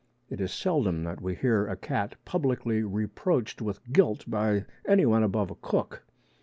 It 0.31 0.41
is 0.41 0.51
seldom 0.51 1.03
that 1.03 1.21
we 1.21 1.35
hear 1.35 1.67
a 1.67 1.75
cat 1.77 2.15
publicly 2.25 2.81
reproached 2.81 3.61
with 3.61 3.93
guilt 3.93 4.23
by 4.27 4.65
anyone 4.87 5.21
above 5.21 5.51
a 5.51 5.55
cook. 5.61 6.01